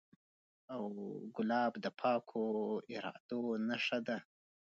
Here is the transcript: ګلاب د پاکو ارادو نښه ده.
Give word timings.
ګلاب 1.35 1.73
د 1.83 1.85
پاکو 1.99 2.45
ارادو 2.93 3.41
نښه 3.67 3.99
ده. 4.07 4.17